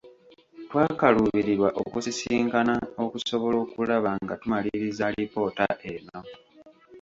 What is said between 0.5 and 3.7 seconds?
Twakaluubirirwa okusisinkana okusobola